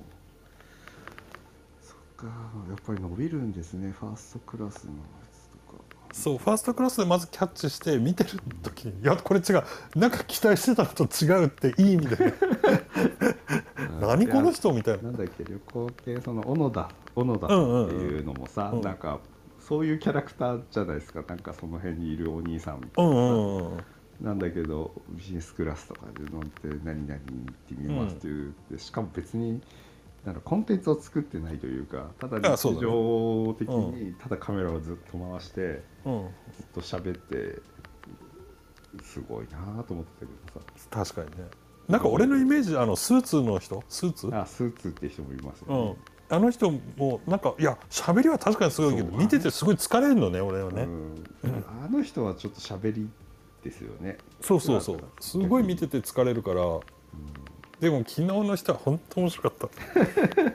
[1.82, 2.26] そっか。
[2.70, 3.92] やっぱり伸びるんですね。
[3.92, 4.98] ファーストクラスのや
[5.32, 5.84] つとか。
[6.14, 9.64] そうファーストクラスでまずキャッチして見てる時に「いやこれ違う。
[9.96, 12.18] なんか期待してたのと違う」っていい意味で。
[14.00, 15.04] 何この人みたいな。
[15.04, 17.56] なんだっけ旅行系その小野田小野田って
[17.96, 18.84] いうのもさ、うんうん。
[18.84, 19.20] なんか
[19.74, 21.24] そういうキャラクターじゃないですか。
[21.28, 23.78] なんかその辺にいるお兄さんみたういなさ、んうんうん。
[24.22, 29.60] なんだけどビジネスクラスとかで乗って何々に行ってみますっていう、でしかも別に
[30.24, 36.30] なんかコンテンツを作ってないというかただ日常的にただカメラをずっと回してうん。
[36.56, 37.60] ずっと喋って
[39.02, 40.26] すごいなと思ってた
[40.92, 41.50] けど確かにね。
[41.88, 43.84] なんか俺のイメージあのスーツの人？
[43.90, 44.30] スーツ？
[44.30, 45.80] さあスーツって人もいますよね。
[45.80, 45.98] うん、
[46.30, 51.24] あの人もなんかいや喋りは確かにすごいけど見ててすごい疲れるのね俺はね、うん。
[51.84, 53.10] あの人はちょっと喋り
[53.64, 54.18] ですよね。
[54.42, 55.00] そうそうそう。
[55.20, 56.64] すごい見てて疲れるから
[57.80, 59.70] でも昨日の人は本当面白かった。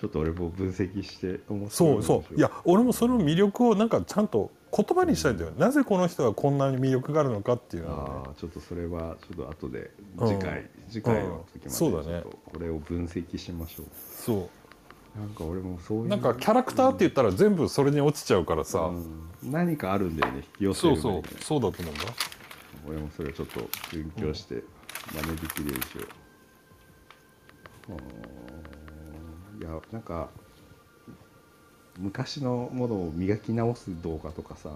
[0.00, 2.34] ちょっと俺も分析してそうそう。
[2.34, 8.10] いや俺もその魅力をなんかちゃんと言葉にしたいんだよ、なぜこの人はこんなに魅力があるのかっていうのはね。
[8.26, 10.28] ああちょっとそれはちょっと後でうん。
[10.28, 11.70] 次回、次回の時までうん。
[11.70, 12.22] そうだね。
[12.22, 13.86] ちょっとこれを分析しましょう。
[13.92, 14.48] そ
[15.16, 19.50] なんか俺もそういううなんかキャラクターって言ったら全部それに落ちちゃうからさ、うん。
[19.50, 20.38] 何かあるんだよね。
[20.38, 22.04] 引き寄せそうそうそうだと思うんだ。
[22.86, 24.62] 俺もそれをちょっと勉強して
[25.12, 26.06] 真似できるようにしよ
[27.88, 27.98] う、うん
[29.60, 30.30] いやなんか
[32.00, 34.70] 昔のものを磨き直す動画とかさ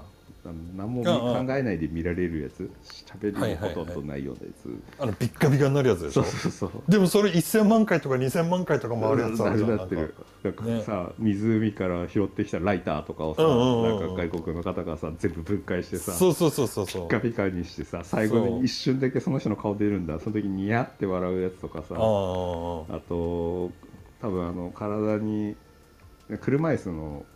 [0.76, 1.42] 何もああ。
[1.42, 3.76] 考えないで見られるやつ喋りはいはいはい。
[3.76, 6.22] もほとんどないようなやつ、あのビッカビカになるやつでしょ？
[6.22, 6.70] そうそうそう。
[6.87, 9.76] でもそれ1000万回とか2000万回とか回るやつあるじゃん。
[9.76, 10.14] なってる。
[10.42, 10.64] なんか。
[10.66, 17.08] ねさ、湖から拾ってきたライターとかをさ、うんうんなんか外国の方がさ全部分解してさそうそうそうそうそう。
[17.08, 20.20] ピカピカにしてさ最後に一瞬だけその人の顔出るんだ。
[20.20, 21.94] その時にニヤって笑うやつとかさ。
[21.94, 23.70] あああと
[24.20, 25.56] 多分あの体に
[26.40, 27.26] 車椅子の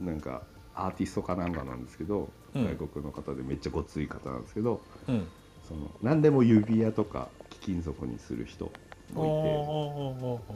[0.00, 0.42] なんか
[0.74, 2.64] アーティストかなんかなんですけど、うん。
[2.76, 5.26] 外国の方でめっちゃごつい方なんですけどうん。
[5.62, 8.72] その何でも指輪とか貴金属にする人
[9.14, 9.64] あもいて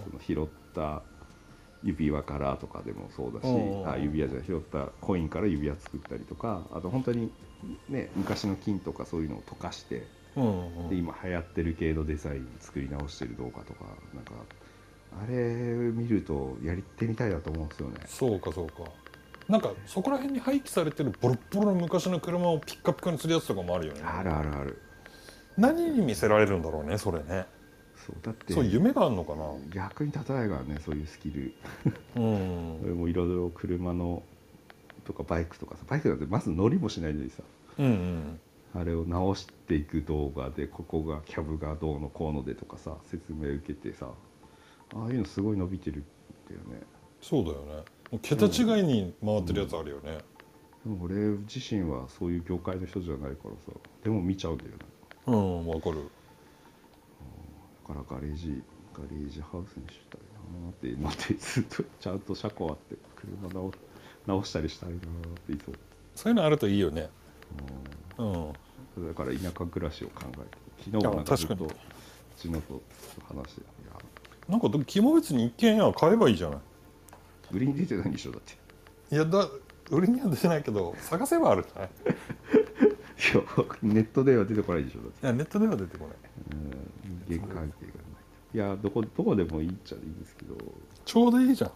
[0.05, 1.03] その拾った
[1.83, 7.33] 指輪からとかでもそうだしうんあ指輪じゃ拾ったコインから指輪作ったりとかあと本当に
[7.89, 10.11] ね昔の金とかそういうのを溶かして
[10.89, 14.45] で今流行ってる系のデザイン作り直してる動画とかなんかあ
[15.29, 18.01] れ見るとやってみたいなと思うんですよね。
[18.07, 18.91] そうかそうか。
[19.49, 24.01] なんかそこら辺に廃棄されてるボロッボロの昔の車をピッカピカにするやつとかもあるよね。
[24.05, 24.79] あるあるある。
[25.59, 27.47] 何に見せられるんだろうねそれね。
[27.97, 29.45] そうだってそう夢があるのかな？
[29.71, 31.55] 逆に立たないからねそういうスキル。
[32.17, 32.81] うん。
[32.85, 34.23] 俺もいろいろ車の
[35.05, 35.85] とかバイクとかさ。
[35.89, 37.43] バイクなんてまず乗りもしないのにさ。
[37.79, 38.41] うんうん。
[38.75, 44.09] あれを直していく動画でここがキャブがどうのこうのでとかさ説明受けてさ
[44.95, 46.05] ああいうのすごい伸びてるん
[46.49, 46.83] だよね。
[47.21, 47.85] そうだよね。
[48.11, 50.19] もう桁違いに回ってるやつあるよね、
[50.85, 54.77] でも俺自身はそういう業界の人じゃないからさでも見ちゃうんだよね。
[55.27, 56.11] うんわかる。
[57.87, 58.63] からガレージ
[58.95, 60.21] ガレージハウスにしたい
[60.63, 63.73] なっていうのでずっとちゃんと車庫あって車直
[64.27, 65.01] 直したりしたいなっ
[65.47, 65.75] ていつも。
[66.15, 67.09] そういうのあるといいよね。
[68.19, 68.49] うん。
[68.49, 68.53] うん。
[69.09, 70.41] だから田舎暮らしを考えて
[70.85, 71.69] 昨日もなんかずっとう
[72.37, 72.83] ちのと
[73.27, 73.92] 話していや
[74.49, 76.59] なんか肝別に一軒家買えばいいじゃない。
[77.53, 78.55] 売りに出てないんでしょだって。
[79.15, 79.49] いやだ
[79.91, 81.89] 売りには出てないけど探せばあるじゃない。
[81.89, 81.91] い
[83.23, 83.43] いや
[83.83, 85.27] ネットでは出てこないでしょだって。
[85.27, 86.17] やネットでは出てこない。
[86.53, 87.25] うん。
[87.29, 88.13] 人間関係がない
[88.55, 90.57] いやどこどこでもいいっちゃいいんですけど。
[91.05, 91.71] ちょうどいいじゃん。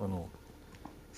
[0.00, 0.28] あの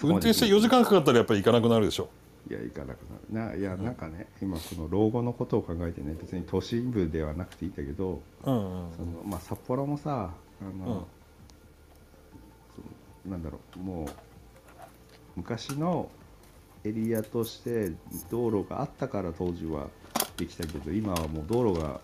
[0.02, 2.08] 運転して4時間かかったらやっぱり行かなくなるでしょ。
[2.50, 2.98] いや行かなく
[3.32, 3.52] なる。
[3.52, 8.92] ないやなんかね今その老後のことを考えてね別に都心部ではなくていいんだけどうんうん。
[8.92, 10.30] そのまあ札幌もさ
[10.62, 11.06] あの、
[13.24, 13.30] うん。
[13.30, 14.06] なんだろうもう
[15.36, 16.08] 昔の
[16.84, 17.92] エリアとして
[18.30, 19.88] 道路があったから当時は
[20.36, 22.00] できたけど今はもう道路が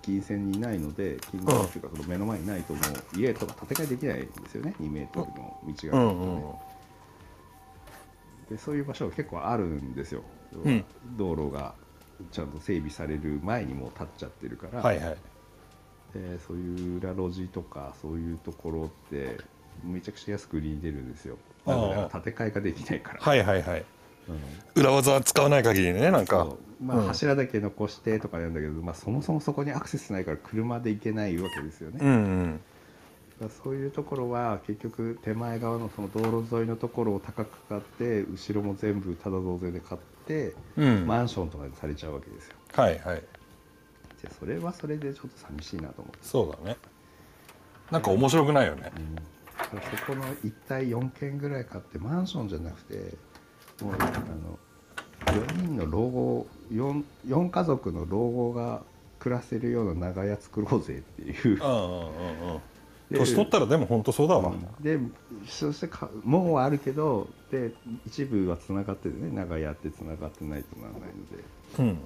[0.00, 2.80] 近線にないので近所っていうかその目の前にないとも
[3.14, 6.54] う家とか建て替えできないんですよね2メートルの道があるとね、うんうんうん。
[8.50, 10.22] でそういう場所が結構あるんですよ、
[10.64, 10.84] うん。
[11.16, 11.74] 道路が
[12.30, 15.16] ちゃんと整備される前にもう立っちゃってるから、はいはい
[16.14, 19.38] でそういう裏路地とかそういうところって
[19.84, 21.38] めちゃくちゃ安く売りに出るんですよ。
[21.66, 23.84] ああなぜなら建て替えができないから、はいはいはい。
[24.28, 24.80] うん。
[24.82, 26.48] 裏技は使わない限りねなんか。
[26.84, 27.06] まあ、うん。
[27.06, 32.60] 柱だけ残してとかなんだけど、まあ、そもそもそこにアクセスないから車で行けないわけですよね、うん
[33.40, 33.50] うん。
[33.64, 41.06] そういうところは結局手前側のその道路沿いのところを高く買って後ろも全部ただ増税で買って、うん。
[41.06, 42.56] マンションとかにされちゃうわけですよ。
[42.72, 43.22] はいはい
[44.22, 46.76] でそれはそれでちょっと寂しいなと思って、そうだね。
[47.90, 48.90] なんか面白くないよね。
[48.96, 52.94] うん、そこの一体4軒ぐらい買ってマンションじゃなくて
[53.84, 54.58] もうあの
[55.26, 58.82] 4人の老後 4, 4家族の老後が
[59.18, 61.60] 暮らせるような長屋作ろうぜっていう。
[63.10, 64.52] 年取ったらでも本当そうだわ。
[64.80, 64.98] で
[65.46, 67.72] そしてか門はあるけどで
[68.06, 71.04] 一部はつながってるね長屋ってつながってないとならないの
[71.36, 71.44] で。
[71.78, 71.98] うん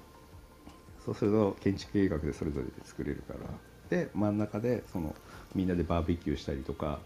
[1.07, 3.40] そうすると建築計画でそれぞれで作れるから。
[3.88, 5.14] で真ん中でその
[5.55, 6.99] みんなでバーベキューしたりとか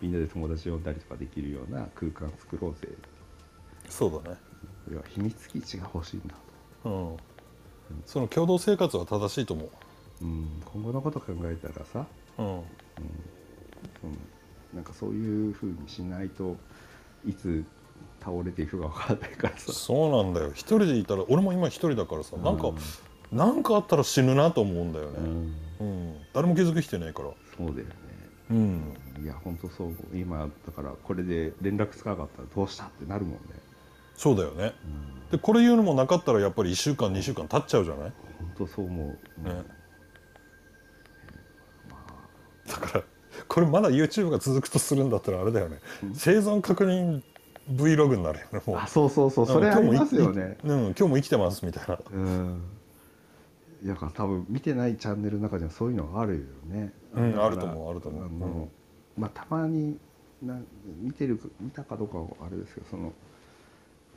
[0.00, 2.88] みんなで友達呼んだりとかできるような空間作ろうぜ。
[3.88, 4.36] そうだね。
[4.84, 6.34] これは秘密基地が欲しいんだ
[6.84, 8.02] と、うん。
[8.06, 9.68] その共同生活は正しいと思
[10.22, 10.24] う。
[10.24, 12.06] ん、今後のこと考えたらさ。
[12.38, 12.62] ううん。
[14.00, 14.12] その
[14.74, 16.56] なんかそういうふうにしないと
[17.26, 17.64] いつ
[18.22, 19.72] 倒れていくか分からないからさ。
[19.72, 20.50] そうなんだよ。
[20.54, 22.70] 一人でいたら俺も今一人だからさなんか
[23.32, 25.18] なんかあったら死ぬなと思うんだよね。
[25.18, 25.54] うん。
[25.80, 26.16] うん。
[26.32, 27.30] 誰も気づく人いないから。
[27.56, 27.94] そうだよね。
[28.50, 28.96] うん。
[29.24, 29.94] いや本当そう。
[30.14, 33.38] 今だからこれで連絡つかなかったらどうしたってなるもんね、
[34.16, 34.74] そうだよね。
[35.30, 38.12] でこれ言うのもなかったらやっぱり1週間2週間経っちゃうじゃない？
[38.38, 39.62] 本当そう思う、ね。
[42.66, 43.04] だから
[43.48, 45.78] これまだ YouTube が続くとするんだったらあれだよね。
[46.14, 47.22] 生存確認
[47.70, 48.76] Vlog になるよねもう。
[48.76, 49.46] あそうそうそう。
[49.46, 50.56] それありますよね。
[50.64, 51.98] うん今日も生きてますみたいな。
[52.12, 52.62] うん。
[53.84, 58.24] いや多分見てないチャンネルの中にはそういうのがあるよね、うんあると思うあると思う。
[58.24, 58.70] あのうん。
[59.16, 59.98] まあたまに
[60.40, 60.58] な
[61.00, 63.12] 見てる見たかどうかはあれですけどその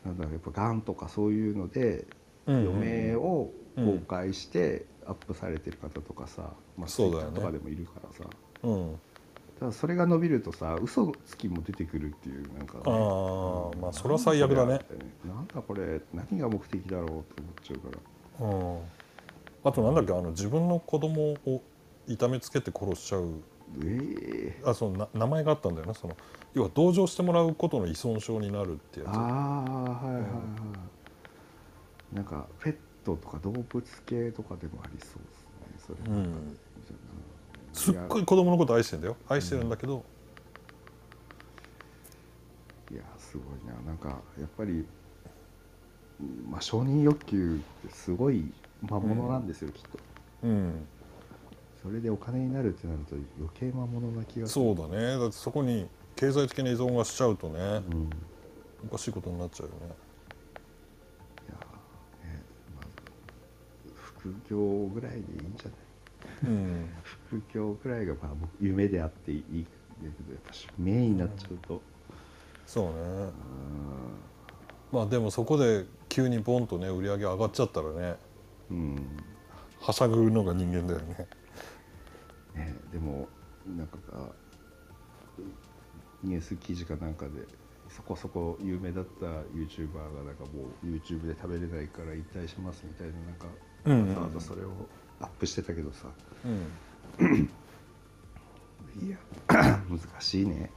[0.05, 2.05] なんだろうやっぱがんとかそういうので
[2.47, 7.35] 余命を公開してアップされてる方とかさ、まあ、そうだよね。
[7.35, 8.29] とかでもいるからさ。
[8.63, 8.99] うん
[9.59, 14.79] ただそれが伸びるとさ嘘つきも出てくるっていうなんか、ね、ああまあそれは最悪だね。
[15.25, 17.89] なんだこれ何が目的だろうって思っちゃうか
[18.39, 18.47] ら。
[18.47, 18.79] うん。
[19.63, 21.61] あとなんだっけあの自分の子供を
[22.07, 23.41] 痛めつけて殺しちゃう。
[23.83, 26.15] ええあそのな名前があったんだよねその
[26.53, 29.09] 要は同情してもらうことの依存症になるってやつ。
[29.09, 30.27] ああはいはいは
[32.13, 35.95] い、なんかペットとか動物系とかでもありそうですね。
[36.03, 36.57] それ、うん
[37.75, 39.17] すっごい子供のこと愛してんだよ。
[39.27, 40.03] 愛してるんだけど、
[42.89, 43.73] いやすごいな。
[43.85, 44.85] なんかやっぱり、
[46.49, 49.99] まあ、承認欲求ってすごい魔物なんですよ、きっと。
[50.43, 50.87] うん、
[51.83, 54.65] それでお金になるってなると余計魔物な気がする。
[54.75, 55.17] そうだね。
[55.19, 58.09] だってそこに経済的な依存がしちゃうとね、うん。
[58.87, 59.79] おかしいことになっちゃうよね。
[61.49, 61.57] いや
[62.31, 62.43] ね
[62.75, 62.85] まあ
[63.93, 65.73] 副業ぐらいでいいんじゃない？
[65.79, 65.84] うん
[67.27, 69.69] 副業ぐらいがまあ僕夢であっていいんだ
[70.01, 71.81] けどやっぱしメインになっちゃうと、
[72.65, 72.91] そうね。
[72.91, 73.31] うん
[74.91, 78.15] まあでもそこで急にボンとね売り上げ上がっちゃったらね。
[78.71, 79.17] うん
[79.79, 81.27] はしゃぐのが人間だよね。
[82.55, 83.27] ね、でも
[83.67, 84.29] なんかが
[86.23, 87.31] ニュース記事かなんかで
[87.95, 93.45] そこそこ有名だった YouTuber がなんかもう YouTube で食べれないから引退しますみたいななんか、
[93.85, 94.09] うんうんうん。
[94.09, 94.69] わざわざそれを
[95.21, 96.07] アップしてたけどさ。
[97.19, 97.49] うん。
[99.07, 100.69] いや 難しいね。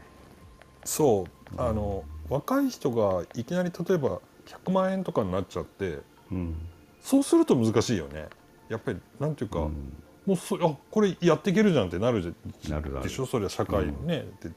[0.85, 1.25] そ
[1.57, 1.61] う。
[1.61, 6.01] あの若い人がいきなり例えば100万円とかになっちゃって
[6.31, 6.55] うん。
[7.01, 8.29] そうすると難しいよね。
[8.69, 9.93] やっぱりなんていうか、うん。
[10.27, 13.05] もうそあこれやっていけるじゃんってなるじゃなるなる。
[13.05, 13.27] でしょ？
[13.27, 14.51] それは社会ね、で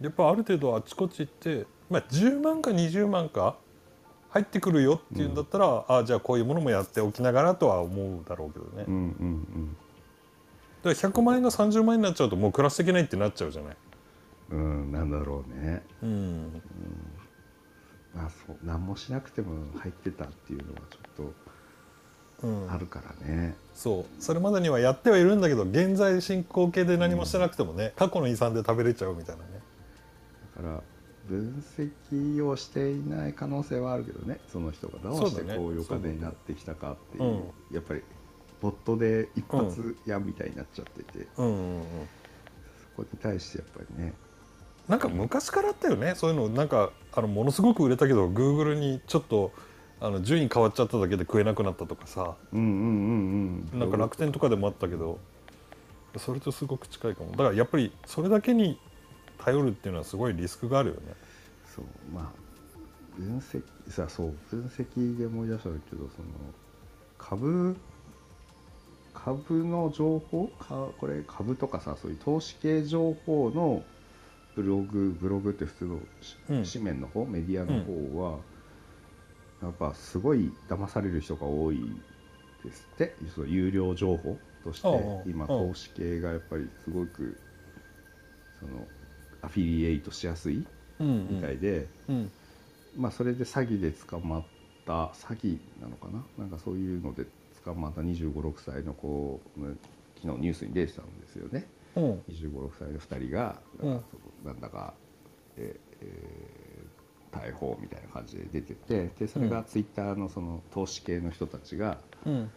[0.00, 3.56] やっぱある程度あちこち行って、まあ、10万か20万か
[4.30, 9.76] 入ってくるよっていうんだったら、あじゃあこういうものもやっておきながらとは思うだろうけどね、うんうん
[10.82, 13.76] だから100万円が30万円になっちゃうともう暮らしていけないってなっちゃうじゃない？
[14.50, 15.82] うんうんなんだろうね。
[16.02, 16.62] うん。
[18.14, 21.26] まあそう何もしなくても入ってたっていうのはちょっ
[22.42, 22.66] うん。
[22.66, 24.22] とあるからね、そう。
[24.22, 29.48] それまでにはやってはいるんだけど現在進行形で何もしてなくてもね、過去の遺産で食べれちゃうみたいなね。
[29.52, 29.53] だ
[30.54, 30.82] から
[31.28, 34.38] 分析をしていない可能性はあるけどね。
[34.48, 37.22] その人がどうしてこういうお金になってきたかっていう。
[37.22, 37.52] そうだね。
[37.72, 38.02] やっぱり
[38.60, 41.82] ボットで一発やみたいになっちゃってて、うんうんうん。
[42.96, 44.12] そこに対してやっぱりね。
[44.86, 46.14] なんか昔からあったよね。
[46.14, 49.52] そういうのなんかあのものすごく売れたけどグーグルにちょっと
[50.00, 52.36] あの順位変わっちゃっただけで食えなくなったとかさ。
[52.52, 53.78] うんうんうんうん。
[53.80, 55.18] なんか楽天とかでもあったけど
[56.18, 57.30] それとすごく近いかも。
[57.30, 58.78] だからやっぱりそれだけに
[59.38, 61.00] 頼るっていうのはすごいリスクがあるよね。
[61.74, 62.44] そうまあ
[63.18, 66.28] 分析さそう分析で思い出したけどその
[67.18, 67.76] 株
[69.12, 70.48] 株の情報？
[70.58, 73.82] かこれ株とかさそういう投資系情報の
[74.54, 76.64] ブログブログって普通のしうん。
[76.64, 78.38] 紙面の方、メディアの方は、
[79.62, 81.80] やっぱすごい騙される人が多い
[82.64, 83.16] ですって。
[83.34, 84.88] その有料情報として
[85.26, 87.36] 今投資系がやっぱりすごく
[88.60, 88.86] その
[89.44, 90.66] アフィリエイトしやすい
[91.00, 92.30] うんみたいで、うん。
[92.96, 94.42] まあそれで詐欺で捕まっ
[94.86, 96.24] た詐欺なのかな？
[96.38, 97.26] なんかそういうので
[97.64, 99.74] 捕まった2 5 6歳の子ね
[100.22, 101.66] 昨日ニュースに出てたんですよね。
[101.96, 102.02] うん。
[102.28, 103.90] 2 5 6歳の2人が、うん。
[103.90, 104.16] なんかそ
[104.48, 104.94] のなんだか、
[105.56, 107.04] ええー
[107.34, 112.48] 逮捕みたいな感じで出ててでそれがツイッターのその投資系の人たちが、うん。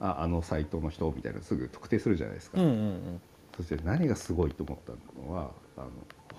[0.00, 3.20] ああのサイトの人みたいなのすぐ特定するじゃないですか、うんうん。
[3.58, 5.90] そして何がすごいと思ったのはあの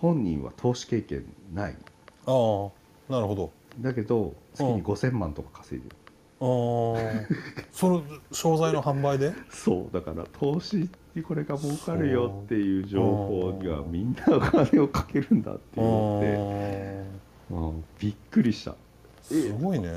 [0.03, 1.77] 本人は投資経験ない。
[2.25, 3.51] ああなるほど。
[3.79, 4.83] だけど月にうん。
[4.83, 5.95] 5000万とか稼いでる、
[6.41, 7.65] ああ。
[7.71, 9.31] その商材の販売で？
[9.49, 9.93] そう。
[9.93, 18.75] だから投資にこれが儲かるよっていう情報にはみんなお金をかけるんだっていうのって、うん、びっくりした。
[19.21, 19.89] すごいね。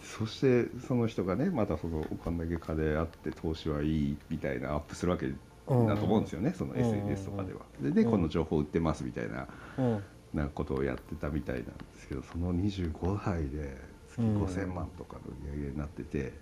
[0.00, 5.26] そしてその人がねまたそのお金だけ金あって投資はいいみたいなアップするわけ
[5.68, 7.60] だと思うんですよね、その SNS とかでは。
[7.80, 9.48] でこの情報売ってますみたいな
[9.78, 10.02] うん。
[10.34, 13.76] なことをやってたみたいなんですけどその25歳で
[14.10, 14.42] 月うん。
[14.44, 16.32] 5000万とかの売り上げになってて、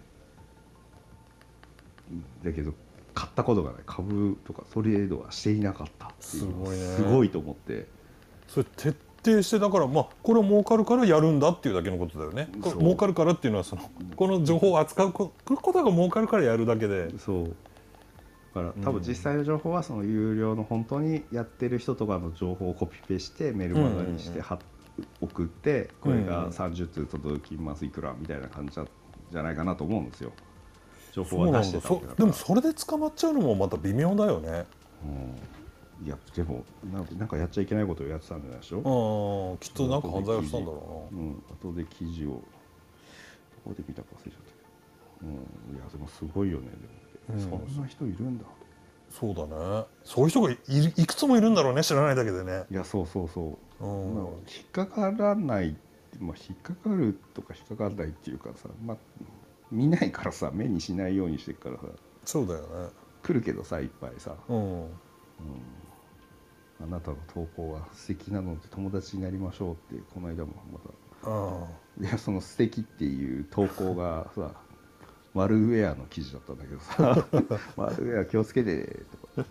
[2.42, 2.72] だけど
[3.14, 3.82] 買ったことがない。
[3.87, 6.42] 株とかトレードはしていなかったっていう。
[6.42, 6.76] すごいね。
[6.76, 7.87] すごいと思って。
[8.48, 12.48] それ徹底してだからまあこれは儲かるからやるんだっていうだけのことだよね。
[12.78, 13.82] 儲かるからっていうのはその
[14.16, 17.16] この情報を扱うこことが儲かるからやるだけで。
[17.18, 17.44] そう。
[17.44, 17.50] だ
[18.53, 24.59] から多分実際の情報はその有料の本当にやってる人とかの情報をコピペしてメルマガにしては
[25.21, 28.75] 送ってこれが30通届きますいくらみたいな感じ
[29.31, 30.33] じゃないかなと思うんですよ。
[31.12, 34.67] 情報は出してたでもそれで捕まっちゃうのもまた微妙だよね。
[35.05, 36.07] うん。
[36.07, 42.43] いやでもなんかなんかやっちゃいけないことをやってたんじゃないでしょ、うんきっとなんか犯罪をしたんだろうん、後で記事をど
[43.65, 44.51] こで見たか忘れちゃった
[45.21, 45.31] けど、
[45.71, 48.45] うん、いやでもすごいよねでも、うんそんな人いるんだ。
[49.11, 49.85] そうだね。
[50.05, 52.64] そういう人がいるいくつもいるんだろうね知らないだけでね。
[52.71, 53.85] いやそうそうそう。
[53.85, 54.14] うん。
[54.14, 55.77] まあ、引っかからない、
[56.18, 58.97] まあ、引っかかるとか引っかからないっていうかさ、まあ、
[59.71, 61.83] 見ないからさ目にしないようにしてるからさ。
[62.25, 62.67] そうだよね。
[63.23, 64.87] 来るけどさいっぱいさ、うん。
[66.83, 70.88] あなたの投稿は素敵なので友達になりましょうってこの間もまあ
[71.98, 74.50] たいやその素敵っていう投稿がさ
[75.35, 77.26] マルウェアの記事だったんだけどさ。
[77.76, 79.04] マルウェア気をつけて
[79.35, 79.48] とか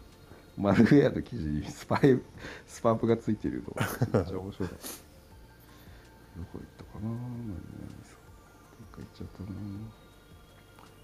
[0.57, 2.19] マルウェアの記事にスパイ
[2.67, 3.75] スパンプがついてるの。
[4.13, 4.69] めっちゃ面白い。
[4.69, 7.09] どこ行ったかな。
[7.09, 9.49] どっか行っちゃったな。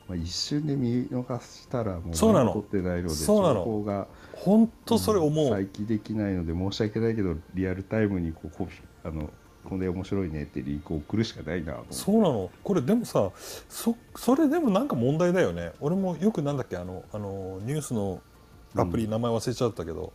[0.07, 2.53] まあ一瞬で見逃したらもうそうなの。
[2.53, 3.55] 撮ってないのでそうなの。
[3.55, 8.73] 情報が本当それ思う、再起できないので申し訳ないけどリアルタイムにこうコピ
[9.03, 9.29] あの
[9.67, 12.49] これ面白いねってリンクを送るしかないなそうなの？
[12.63, 13.29] これでもさ
[13.69, 15.71] そそれでもなんか問題だよね。
[15.79, 16.77] 俺もよくなんだっけ？
[16.77, 18.21] あのあのニュースの
[18.75, 20.13] アプリ、うん名前忘れちゃったけど。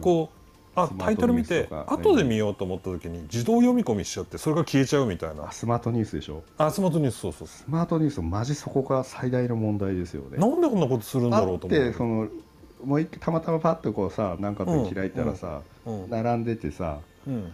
[0.00, 0.38] こう
[0.76, 5.48] あタイトル見て後で見ようと思った時に自動読み込みしちゃってそれが消えちゃうみたいな。
[5.48, 6.42] あスマートニュースでしょ？
[6.58, 10.36] あスマートニュースそうそうそスマートニュースマジそこが最大の問題ですよね。
[10.36, 12.28] うなんでこんなことするんだろうと思ってその
[12.84, 16.10] もう一回たまたまパッとこうさなんかで開いたらさ、うん。
[16.10, 17.52] 並んでてさうん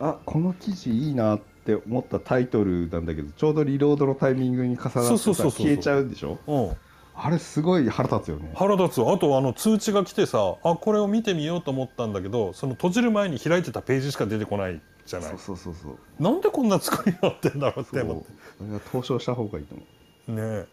[0.00, 6.38] あこの記事いいなって思ったタイトルなんだけどちょうどリロードのタイミングに重なってそうそうそうそうさ消えちゃうんでしょ？
[6.46, 6.76] うん。
[7.16, 8.50] あれすごい腹立つよね。
[8.56, 9.00] 腹立つ。
[9.00, 15.28] わあとあの通知が来てさあこれを見てみようと思ったんだけどその閉じる前に開いてたページしか出てこないじゃない。
[15.30, 16.22] そうそうそうそう。
[16.22, 18.22] なんでこんな作りになってんだろうって思っ
[18.58, 19.84] それは投書した方がいいと思
[20.26, 20.66] てね。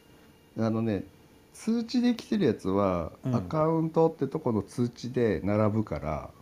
[0.57, 1.03] うあのね
[1.53, 3.35] 通知で来てるやつは、うん。
[3.35, 6.40] アカウントってとこの通知で並ぶからうん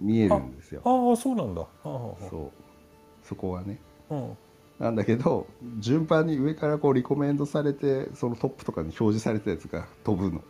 [0.00, 0.82] 見えるんですよ。
[0.84, 1.66] ああそうなんだ。
[1.82, 3.26] そう。
[3.26, 3.78] そこはね。
[4.10, 4.36] うん。
[4.78, 5.46] なんだけど
[5.78, 10.42] 順番に上からこうリコメンドされてそのトップとかに表示されたやつが飛ぶの。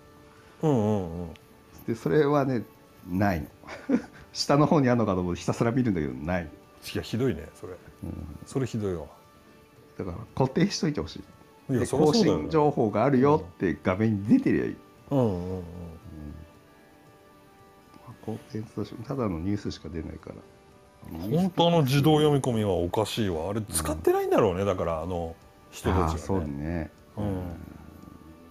[0.63, 1.31] うんうんうん。
[1.87, 2.65] でそれはね
[3.07, 3.47] ないの。
[4.33, 6.45] 下の方にあるのかと思ってひたすら見るんだけどない。
[6.95, 7.75] いやひどいねそれ。
[8.47, 9.05] それひどいわ。
[9.99, 11.73] だから固定しといてほしい。
[11.73, 14.77] いやで更新情報があるよって画面に出てりゃいい、
[15.11, 15.63] うんうんうん
[18.25, 20.37] コンテンツとしてただのニュースしか出ないから。
[21.11, 23.51] 本当の自動読み込みはおかしいわ。
[23.51, 24.65] あれ使ってないんだろうね。
[24.65, 25.35] だからあの
[25.71, 26.19] 人たちがね。
[26.19, 26.91] そうね。
[27.17, 27.23] う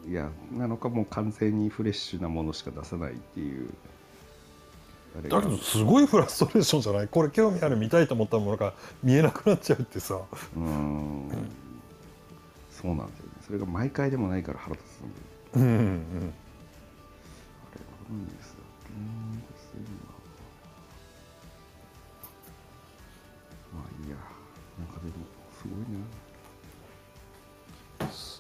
[0.10, 0.12] ん。
[0.12, 3.70] いやなのかもう完全にフレッシュなものしか出さないっていう。
[5.30, 7.08] だけどすごいフラストレーションじゃない？
[7.08, 10.16] これ興味ある見たいと思ったものが見えなくなっちゃうってさ。
[10.16, 11.30] うーん。
[12.72, 13.14] そうなんだよね。
[13.46, 15.14] それが毎回でもないから腹立つんだよ
[15.56, 16.34] うんうん
[17.70, 18.92] あれ何ですだっけ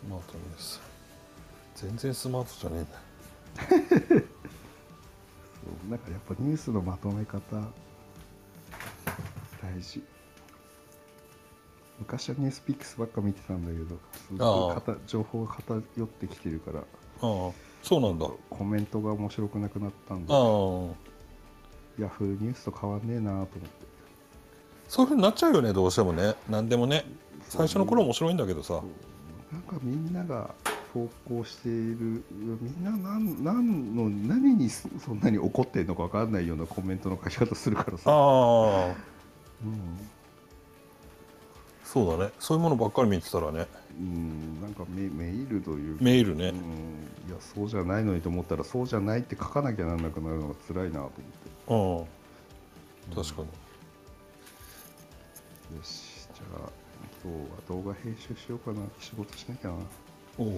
[0.01, 0.81] スマートニュース。
[1.75, 2.99] 全然スマートじゃねえんだ。
[5.89, 7.39] なんかやっぱニュースのまとめ方
[9.61, 10.03] 大事。
[11.99, 16.79] 昔はニュースピックスばっか見てたんだけどすごい情報が偏ってきてるから。
[16.79, 16.83] あ
[17.21, 17.51] あ。
[17.83, 18.25] そうなんだ。
[18.25, 20.33] あコメントが面白くなくなったんで。
[20.33, 20.37] あ
[21.99, 23.57] ヤフーニュースと変わんねえなと思って。
[24.87, 26.33] そういうふうになっちゃうよねどうしてもね。
[26.49, 27.05] 何でもね。
[27.49, 28.81] 最初の頃面白いんだけどさ
[29.51, 30.53] なんかみんなが
[30.93, 38.87] 投稿しているみんな何何の何にそそんなに怒ってるのか分かんないようなコメントの書き方するからあさ、あ
[39.63, 39.99] うん。
[41.83, 42.31] そうだね。
[42.39, 43.67] そういうものばっかり見てたらね。
[43.99, 46.03] うん、なんかメメールというか。
[46.03, 46.49] メールね。
[46.49, 46.55] うん、
[47.29, 51.11] いやそうじゃないのにと思ったらそうじゃないって書かなきゃなんなくなるのが辛いなと
[51.67, 52.11] 思って。
[53.09, 53.23] うん。
[53.23, 53.47] 確かに。
[55.77, 56.80] よしじゃあ
[57.23, 58.81] 今日は動画編集しようかな。
[58.99, 59.75] 仕事しなきゃな。
[60.39, 60.51] おう。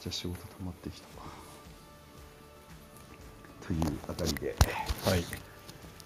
[0.00, 1.26] じゃあ仕事溜まってきたわ。
[3.66, 4.56] というあたりで。
[5.04, 5.24] はい。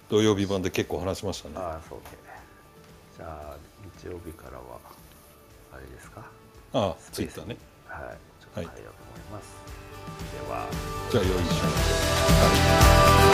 [0.08, 1.54] 土曜日版で結構話しましたね。
[1.58, 2.04] ああそうね。
[3.16, 3.56] じゃあ
[4.00, 4.80] 日曜日からは
[5.72, 6.24] あれですか？
[6.72, 7.56] ああツイッターね。
[7.86, 8.18] はい。
[8.42, 9.54] ちょっと変えようと思います、
[10.34, 10.66] では。
[11.12, 11.70] じゃあ良い週末を
[12.42, 13.31] はい